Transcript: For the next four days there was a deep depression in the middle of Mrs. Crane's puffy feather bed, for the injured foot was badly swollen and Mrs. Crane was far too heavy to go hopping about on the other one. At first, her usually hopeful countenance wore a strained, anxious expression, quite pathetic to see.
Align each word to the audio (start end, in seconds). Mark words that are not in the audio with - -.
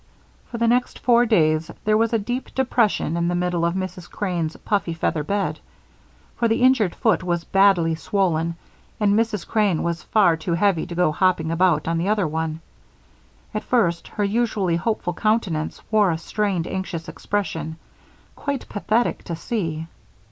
For 0.49 0.57
the 0.57 0.67
next 0.67 0.97
four 0.97 1.27
days 1.27 1.69
there 1.85 1.95
was 1.95 2.11
a 2.11 2.17
deep 2.17 2.55
depression 2.55 3.15
in 3.15 3.27
the 3.27 3.35
middle 3.35 3.63
of 3.63 3.75
Mrs. 3.75 4.09
Crane's 4.09 4.57
puffy 4.57 4.95
feather 4.95 5.23
bed, 5.23 5.59
for 6.37 6.47
the 6.47 6.63
injured 6.63 6.95
foot 6.95 7.21
was 7.23 7.43
badly 7.43 7.93
swollen 7.93 8.55
and 8.99 9.13
Mrs. 9.13 9.45
Crane 9.47 9.83
was 9.83 10.01
far 10.01 10.35
too 10.37 10.53
heavy 10.55 10.87
to 10.87 10.95
go 10.95 11.11
hopping 11.11 11.51
about 11.51 11.87
on 11.87 11.99
the 11.99 12.07
other 12.07 12.25
one. 12.27 12.61
At 13.53 13.63
first, 13.63 14.07
her 14.07 14.23
usually 14.23 14.77
hopeful 14.77 15.13
countenance 15.13 15.79
wore 15.91 16.09
a 16.09 16.17
strained, 16.17 16.65
anxious 16.65 17.07
expression, 17.07 17.75
quite 18.35 18.67
pathetic 18.69 19.23
to 19.25 19.35
see. 19.35 19.85